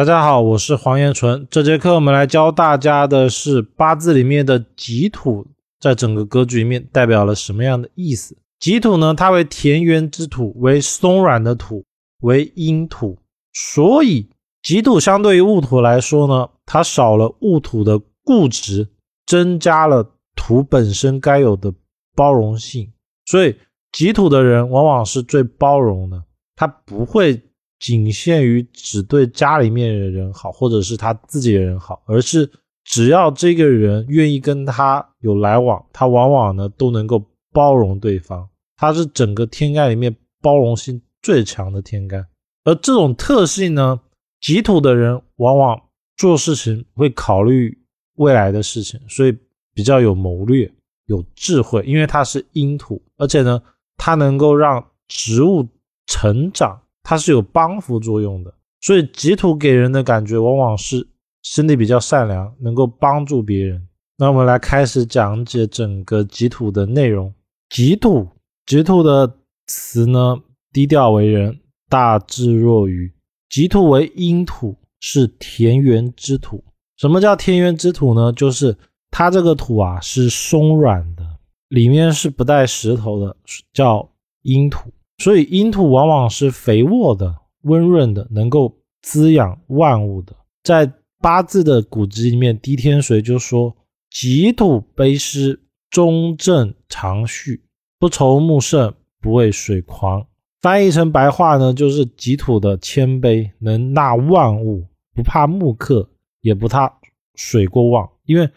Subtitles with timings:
[0.00, 1.46] 大家好，我是黄延纯。
[1.50, 5.46] 这节课我们来教大家的是八字里面的己土，
[5.78, 8.34] 在整个格局里面代表了什么样的意思？
[8.58, 11.84] 己土呢，它为田园之土，为松软的土，
[12.22, 13.18] 为阴土。
[13.52, 14.26] 所以
[14.62, 18.88] 己土相对于戊土来说呢，它少了戊土的固执，
[19.26, 21.70] 增加了土本身该有的
[22.16, 22.90] 包容性。
[23.26, 23.54] 所以
[23.92, 26.24] 己土的人往往是最包容的，
[26.56, 27.42] 他不会。
[27.80, 32.48] 仅限于只对家里面的人好，或者是他自己的人好，而是
[32.84, 38.46] 只要这个人愿意跟他有来往，他往往呢都能够包容对方。
[38.76, 42.26] 他是整个天干里面包容性最强的天干，
[42.64, 43.98] 而这种特性呢，
[44.40, 45.80] 己土的人往往
[46.16, 47.76] 做事情会考虑
[48.16, 49.36] 未来的事情，所以
[49.74, 50.70] 比较有谋略、
[51.06, 53.62] 有智慧，因为他是阴土，而且呢，
[53.96, 55.66] 他能够让植物
[56.06, 56.78] 成长。
[57.10, 61.04] 它是有帮扶作用的，所以己土给人的感觉往往是
[61.42, 63.84] 心地比较善良，能够帮助别人。
[64.16, 67.34] 那我们来开始讲解整个己土的内容。
[67.68, 68.28] 己土，
[68.64, 69.28] 己土的
[69.66, 70.40] 词呢，
[70.72, 71.58] 低调为人，
[71.88, 73.12] 大智若愚。
[73.48, 76.62] 己土为阴土，是田园之土。
[76.96, 78.32] 什么叫田园之土呢？
[78.34, 78.76] 就是
[79.10, 81.26] 它这个土啊是松软的，
[81.70, 83.36] 里面是不带石头的，
[83.72, 84.08] 叫
[84.42, 84.92] 阴土。
[85.20, 90.34] 所以阴土往往是肥沃的、温润的，能够滋养万物的。
[90.64, 90.90] 在
[91.20, 93.76] 八字的古籍里面，《滴天髓》就说
[94.10, 97.62] ：“己土卑湿，中正常序，
[97.98, 100.26] 不愁木盛，不畏水狂。”
[100.62, 106.08] 翻译成白话呢，就是己土的谦卑，能纳万物，不怕木克，
[106.40, 106.90] 也不怕
[107.34, 108.08] 水过旺。
[108.24, 108.48] 因为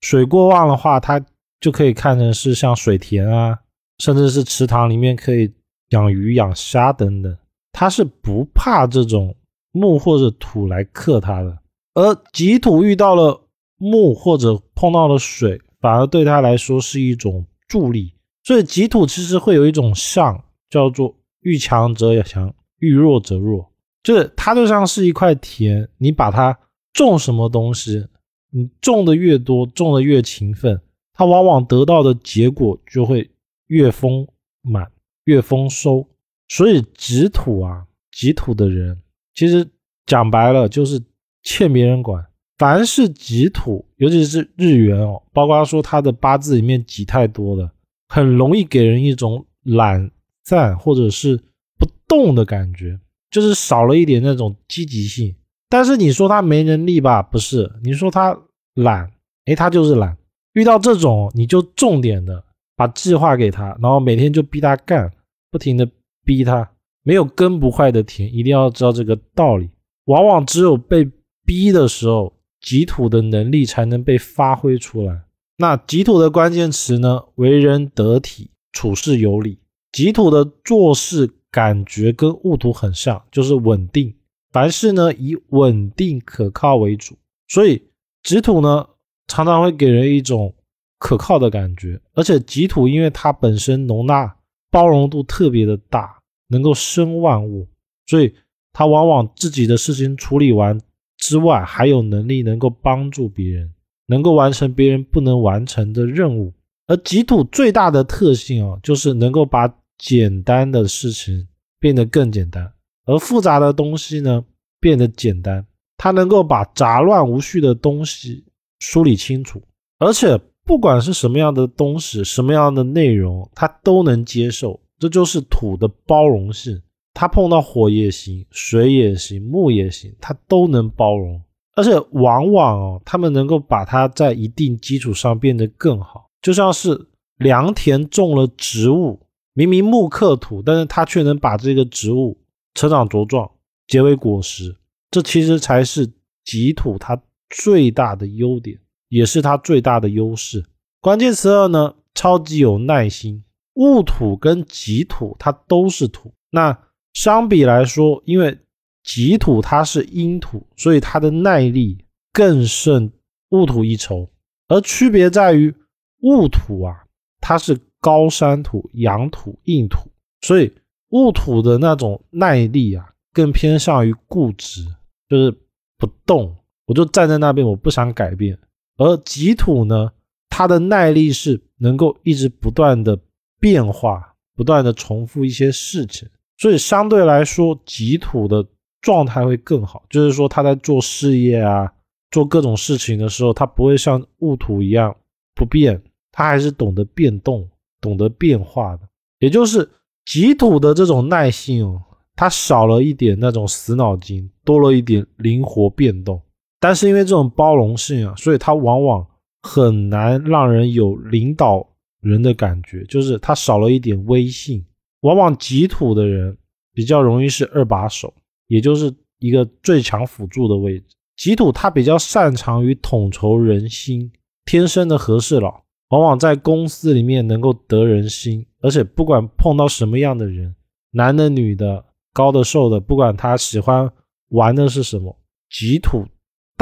[0.00, 1.20] 水过旺的话，它
[1.60, 3.58] 就可以看成是像水田啊，
[3.98, 5.52] 甚至是池塘里面可以。
[5.92, 7.36] 养鱼、养虾等等，
[7.70, 9.34] 他是不怕这种
[9.70, 11.58] 木或者土来克他的。
[11.94, 13.40] 而己土遇到了
[13.76, 18.12] 木或者碰到了水，反而对他来说是一种助力。
[18.44, 23.70] 所以己土其实会有一种像叫做遇强则强，遇弱则弱，
[24.02, 26.58] 就是它就像是一块田，你把它
[26.92, 28.06] 种什么东西，
[28.50, 30.80] 你种的越多，种的越勤奋，
[31.12, 33.30] 它往往得到的结果就会
[33.66, 34.26] 越丰
[34.62, 34.90] 满。
[35.24, 36.06] 越丰收，
[36.48, 39.00] 所以己土啊，己土的人
[39.34, 39.66] 其实
[40.06, 41.00] 讲白了就是
[41.42, 42.24] 欠别人管。
[42.58, 47.68] 凡是己土，尤其是日元哦，包括说他的八字里面己太多的，
[48.08, 50.10] 很容易给人一种懒
[50.44, 51.36] 散或者是
[51.78, 53.00] 不动的感觉，
[53.30, 55.34] 就是少了一点那种积极性。
[55.68, 58.38] 但是你说他没能力吧，不是；你说他
[58.74, 59.10] 懒，
[59.46, 60.16] 哎，他就是懒。
[60.52, 62.44] 遇到这种，你就重点的。
[62.74, 65.12] 把计划给他，然后每天就逼他干，
[65.50, 65.88] 不停的
[66.24, 66.70] 逼他，
[67.02, 69.70] 没有耕不坏的田，一定要知道这个道理。
[70.06, 71.08] 往往只有被
[71.44, 75.22] 逼的时候，己土的能力才能被发挥出来。
[75.58, 77.22] 那己土的关键词呢？
[77.34, 79.58] 为人得体，处事有理。
[79.92, 84.14] 己土的做事感觉跟戊土很像，就是稳定，
[84.50, 87.14] 凡事呢以稳定可靠为主。
[87.48, 87.82] 所以
[88.22, 88.86] 己土呢
[89.28, 90.54] 常常会给人一种。
[91.02, 94.36] 可靠的感觉，而且己土因为它本身容纳
[94.70, 97.66] 包容度特别的大，能够生万物，
[98.06, 98.32] 所以
[98.72, 100.80] 它往往自己的事情处理完
[101.18, 103.68] 之外，还有能力能够帮助别人，
[104.06, 106.54] 能够完成别人不能完成的任务。
[106.86, 109.68] 而己土最大的特性哦，就是能够把
[109.98, 111.48] 简单的事情
[111.80, 112.72] 变得更简单，
[113.06, 114.44] 而复杂的东西呢
[114.78, 115.66] 变得简单。
[115.96, 118.44] 它能够把杂乱无序的东西
[118.78, 119.60] 梳理清楚，
[119.98, 120.40] 而且。
[120.64, 124.80] 不管是什么样的东西，什么样的内容，他都能接受。
[124.98, 126.80] 这就是土的包容性。
[127.14, 131.42] 他碰到火也行，水也行，木也行，他都能包容。
[131.74, 136.26] 而且往往哦，他们能够把它在一定基础上变得更好。
[136.40, 137.08] 就像是
[137.38, 139.20] 良田种了植物，
[139.54, 142.38] 明明木克土，但是他却能把这个植物
[142.74, 143.50] 成长茁壮，
[143.86, 144.74] 结为果实。
[145.10, 146.10] 这其实才是
[146.44, 147.20] 己土它
[147.50, 148.78] 最大的优点。
[149.12, 150.64] 也是它最大的优势。
[150.98, 153.44] 关键词二呢，超级有耐心。
[153.74, 156.78] 戊土跟己土它都是土，那
[157.12, 158.58] 相比来说，因为
[159.02, 161.98] 己土它是阴土，所以它的耐力
[162.32, 163.10] 更胜
[163.50, 164.30] 戊土一筹。
[164.68, 165.74] 而区别在于，
[166.20, 167.04] 戊土啊，
[167.40, 170.10] 它是高山土、阳土、硬土，
[170.40, 170.72] 所以
[171.10, 174.84] 戊土的那种耐力啊，更偏向于固执，
[175.28, 175.50] 就是
[175.98, 176.56] 不动，
[176.86, 178.58] 我就站在那边，我不想改变。
[178.96, 180.12] 而己土呢，
[180.48, 183.18] 它的耐力是能够一直不断的
[183.58, 186.28] 变化，不断的重复一些事情，
[186.58, 188.64] 所以相对来说，己土的
[189.00, 191.92] 状态会更好，就是说他在做事业啊，
[192.30, 195.16] 做各种事情的时候，他不会像戊土一样
[195.54, 196.00] 不变，
[196.30, 197.68] 他还是懂得变动、
[198.00, 199.08] 懂得变化的。
[199.40, 199.90] 也就是
[200.24, 202.00] 己土的这种耐性哦，
[202.36, 206.40] 它少了一点那种死脑筋，多了一点灵活变动。
[206.82, 209.26] 但是因为这种包容性啊，所以他往往
[209.62, 211.88] 很难让人有领导
[212.20, 214.84] 人的感觉，就是他少了一点威信。
[215.20, 216.58] 往往己土的人
[216.92, 218.34] 比较容易是二把手。
[218.68, 221.14] 也就是一个最强辅助的位置。
[221.36, 224.32] 己土他比较擅长于统筹人心，
[224.64, 230.74] 天生的和事佬，往往在公司里面能够得人心，而且不管碰到什么样的人，
[231.10, 232.02] 男的、女的、
[232.32, 234.10] 高的、瘦的，不管他喜欢
[234.48, 235.36] 玩的是什么，
[235.68, 236.24] 己土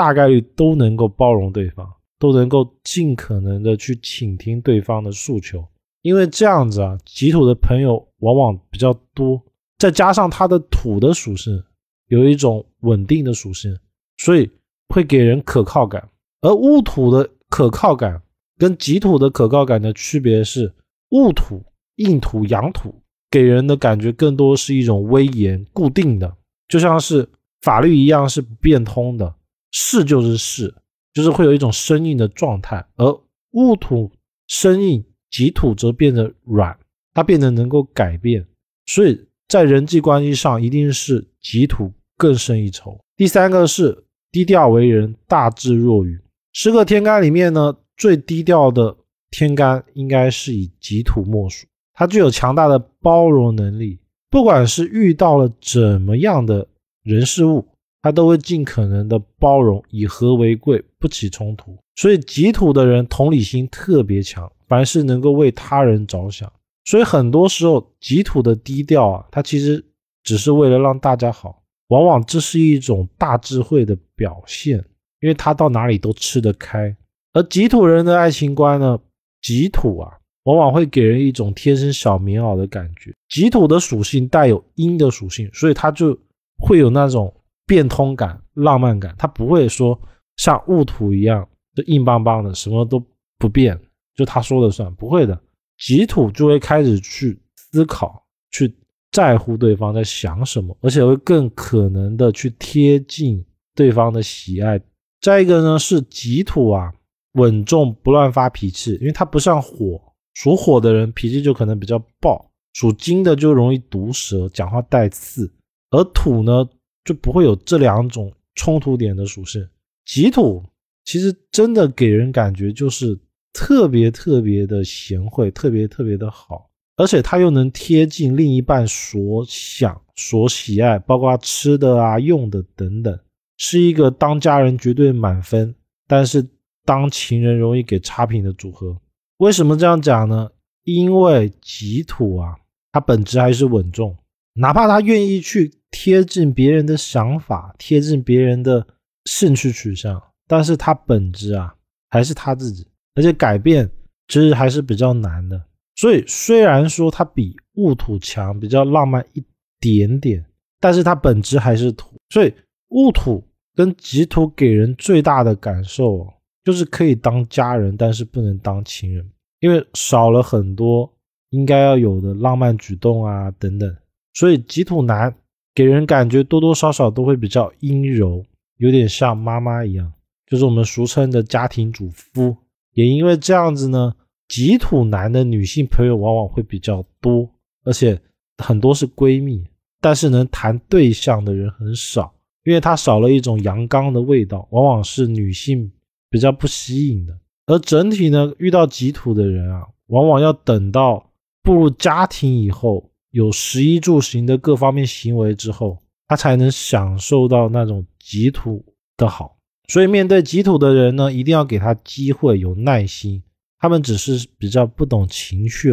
[0.01, 1.87] 大概率都能够包容对方，
[2.19, 5.63] 都能够尽可能的去倾听对方的诉求，
[6.01, 9.39] 因为这样子啊，己土的朋友往往比较多，
[9.77, 11.63] 再加上他的土的属性。
[12.09, 13.77] 有一种稳定的属性，
[14.17, 14.51] 所以
[14.89, 16.09] 会给人可靠感。
[16.41, 18.23] 而戊土的可靠感
[18.57, 20.73] 跟己土的可靠感的区别是，
[21.11, 21.63] 戊土、
[21.97, 22.95] 硬土、阳土
[23.31, 26.35] 给人的感觉更多是一种威严、固定的，
[26.69, 27.29] 就像是
[27.61, 29.35] 法律一样是变通的，
[29.71, 30.75] 是就是是，
[31.13, 32.85] 就是会有一种生硬的状态。
[32.97, 33.21] 而
[33.53, 34.11] 戊土
[34.47, 36.79] 生硬，己土则变得软，
[37.15, 38.47] 它变得能够改变，
[38.87, 41.93] 所以在人际关系上一定是己土。
[42.21, 43.01] 更胜一筹。
[43.17, 46.21] 第三个是低调为人，大智若愚。
[46.53, 48.95] 十个天干里面呢，最低调的
[49.31, 51.67] 天干应该是以己土莫属。
[51.95, 56.69] 它具有强大的包容能力，不管是遇到了怎么样的
[57.03, 57.67] 人事物，
[58.03, 61.77] 他都会尽可能的包容，以和为贵，不起冲突。
[61.97, 66.51] 所以己土的人同理心特别强，凡事能够为他人着想。
[66.85, 69.85] 所以很多时候己土的低调啊，他其实
[70.23, 71.63] 只是为了让大家好。
[71.89, 74.79] 往往这是一种大智慧的表现，
[75.21, 76.97] 因为他到哪里都吃得开。
[77.33, 78.99] 而己土人的爱情观呢？
[79.43, 80.13] 己土啊，
[80.45, 83.13] 往往会给人一种天生小棉袄的感觉。
[83.29, 86.17] 己土的属性带有阴的属性，所以他就
[86.59, 87.33] 会有那种
[87.71, 89.15] 变通感、浪漫感。
[89.17, 89.97] 他不会说
[90.39, 93.01] 像戊土一样就硬邦邦的，什么都
[93.39, 93.81] 不变，
[94.17, 94.93] 就他说了算。
[94.97, 95.41] 不会的，
[95.79, 98.75] 己土就会开始去思考，去。
[99.13, 103.45] 在乎对方在想什么，而且会更可能的去贴近
[103.75, 104.81] 对方的喜爱。
[105.21, 106.93] 再一个呢，是己土啊，
[107.33, 110.01] 稳重不乱发脾气，因为它不像火，
[110.35, 115.53] 属火的人脾气就可能比较暴，属金的就容易毒舌，讲话带刺。
[115.91, 116.65] 而土呢，
[117.05, 119.67] 就不会有这两种冲突点的属性。
[120.05, 120.65] 吉土
[121.05, 123.19] 其实真的给人感觉就是
[123.53, 126.71] 特别特别的贤惠，特别特别的好。
[126.97, 133.19] 而且他又能贴近另一半所想、所喜爱，包括吃的啊、用的等等，
[133.57, 135.75] 是一个当家人绝对满分，
[136.07, 136.47] 但是
[136.85, 139.01] 当情人容易给差评的组合。
[139.39, 140.51] 为什么这样讲呢？
[140.85, 142.55] 因为吉土啊，
[142.93, 144.15] 他本质还是稳重，
[144.53, 148.87] 哪怕他愿意去贴近别人的想法、贴近别人的
[149.25, 151.75] 兴趣取向，但是他本质啊
[152.09, 153.91] 还是他自己，而且改变
[154.29, 155.63] 其实还是比较难的。
[155.97, 159.45] 所以，虽然说它比戊土强，比较浪漫一
[159.79, 160.43] 点点，
[160.81, 162.17] 但是它本质还是土。
[162.31, 162.55] 所以，
[162.89, 163.45] 戊土
[163.75, 166.27] 跟己土给人最大的感受
[166.65, 171.13] 就是可以当家人，但是不能当情人，因为少了很多
[171.51, 173.95] 应该要有的浪漫举动啊等等。
[174.33, 175.35] 所以，己土男
[175.75, 178.45] 给人感觉多多少少都会比较阴柔，
[178.77, 180.13] 有点像妈妈一样，
[180.47, 182.57] 就是我们俗称的家庭主夫。
[182.95, 184.15] 也因为这样子呢。
[184.53, 187.49] 己土男的女性朋友往往会比较多，
[187.85, 188.21] 而且
[188.59, 189.65] 很多是闺蜜，
[190.01, 192.35] 但是能谈对象的人很少，
[192.65, 195.89] 因为他少了一种阳刚的味道，往往是女性
[196.29, 197.39] 比较不吸引的。
[197.67, 201.31] 而整体呢，遇到己土的人啊，往往要等到
[201.63, 208.85] 步入家庭以后，有食衣住行的各方面行为之后，他才能享受到那种己土
[209.17, 209.57] 的好。
[209.89, 213.43] 所以面对己土的人呢，一定要给他机会，有耐心。
[213.79, 215.91] 他们只是比较不懂情绪，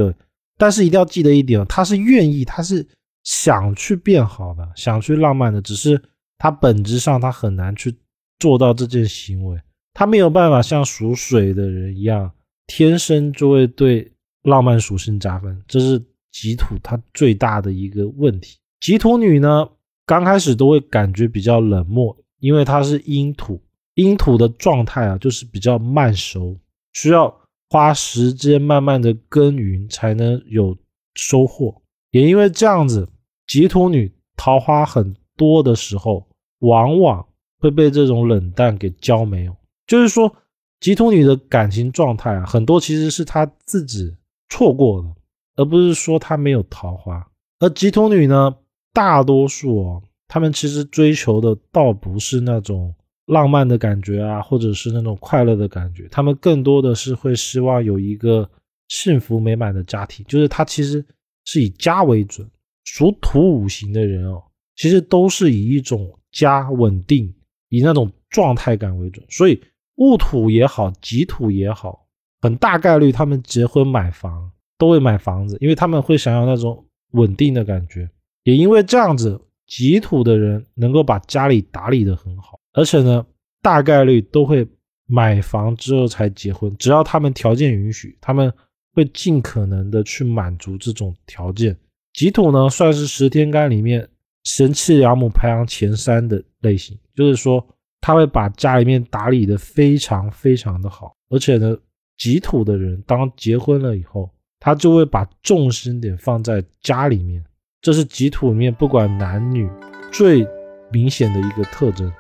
[0.58, 2.86] 但是一定要记得一点，他是愿意，他是
[3.24, 6.02] 想去变好的，想去浪漫的，只是
[6.38, 7.96] 他本质上他很难去
[8.40, 9.60] 做到这件行为，
[9.94, 12.32] 他没有办法像属水的人一样，
[12.68, 14.12] 天生就会对
[14.44, 18.58] 浪漫属性加分，这是吉土他最大的一个问题。
[18.80, 19.70] 吉土女呢，
[20.06, 23.62] 刚开始都会感觉比较冷漠，因为她是阴土，
[23.96, 26.58] 阴土的状态啊，就是比较慢熟，
[26.94, 27.34] 需要。
[27.70, 30.78] 花时间慢慢的耕耘，才能有
[31.16, 31.82] 收获。
[32.12, 33.10] 也因为这样子，
[33.46, 36.26] 吉土女桃花很多的时候，
[36.60, 37.28] 往往
[37.60, 39.54] 会被这种冷淡给浇没有。
[39.86, 40.34] 就是说，
[40.80, 44.16] 吉土女的感情状态啊，很多其实是她自己
[44.48, 45.14] 错过的，
[45.58, 47.28] 而不是说她没有桃花。
[47.60, 48.56] 而吉土女呢，
[48.94, 52.96] 大多数哦，他们其实追求的倒不是那种
[53.26, 58.50] 浪漫的感觉啊，或者是那种快乐的感觉，他们更多的是会希望有一个
[58.88, 60.26] 幸福美满的家庭。
[60.28, 61.04] 就是他其实
[61.46, 62.50] 是以家为准，
[62.86, 64.42] 属土五行的人哦，
[64.76, 67.34] 其实都是以一种家稳定，
[67.70, 69.26] 以那种状态感为准。
[69.30, 69.60] 所以
[69.96, 72.06] 戊土也好，己土也好，
[72.42, 76.84] 很大概率他们结婚买房都会买房子，因为他们会想要那种。
[77.12, 78.08] 稳定的感觉，
[78.44, 83.26] 也因为这样子，己土的人能够把家里打理的很好，而且呢，
[83.62, 84.68] 大概率都会
[85.08, 86.76] 买房之后才结婚。
[86.78, 88.54] 只要他们条件允许，他们
[88.94, 91.76] 会尽可能的去满足这种条件。
[92.12, 94.06] 己土呢，算是十天干里面
[94.44, 97.66] 贤妻良母排行前三的类型，就是说
[98.02, 101.76] 他会把家里面打理的非常非常的好，而且呢，
[102.18, 104.30] 己土的人当结婚了以后。
[104.60, 107.44] 他就会把重心点放在家里面，
[107.82, 109.70] 这是吉土里面不管男女
[110.12, 110.48] 最
[110.92, 112.12] 明显的一个特征。